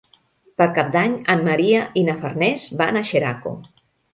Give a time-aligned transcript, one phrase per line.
[0.61, 3.55] Per Cap d'Any en Maria i na Farners van a Xeraco.